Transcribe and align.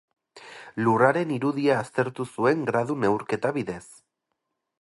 Lurraren 0.85 1.33
irudia 1.35 1.77
aztertu 1.83 2.27
zuen 2.35 2.67
gradu 2.71 2.99
neurketa 3.05 3.53
bidez. 3.59 3.83